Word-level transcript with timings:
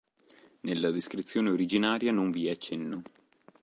Nella 0.61 0.89
descrizione 0.89 1.51
originaria 1.51 2.11
non 2.11 2.31
vi 2.31 2.47
è 2.47 2.57
cenno. 2.57 3.03